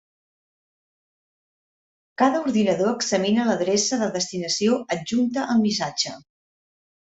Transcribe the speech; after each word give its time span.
Cada 2.23 2.41
ordinador 2.47 2.91
examina 2.93 3.47
l'adreça 3.53 4.01
de 4.07 4.11
destinació 4.19 4.81
adjunta 4.99 5.49
al 5.53 5.63
missatge. 5.69 6.19